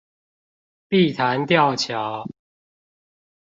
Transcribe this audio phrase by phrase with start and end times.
[0.87, 2.25] 碧潭吊橋